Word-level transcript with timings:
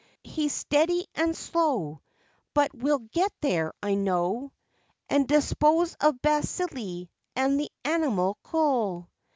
He's 0.23 0.51
steady 0.51 1.05
and 1.13 1.37
slow 1.37 2.01
But 2.55 2.73
will 2.73 2.97
"get 3.11 3.31
there" 3.41 3.71
I 3.83 3.93
know, 3.93 4.51
And 5.09 5.27
dispose 5.27 5.93
of 6.01 6.19
bacilli 6.23 7.07
and 7.35 7.59
the 7.59 7.69
animalcule. 7.85 9.11